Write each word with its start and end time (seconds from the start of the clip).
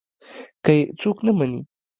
که 0.63 0.71
يې 0.77 0.81
څوک 1.01 1.17
نه 1.25 1.31
مني. 1.37 1.61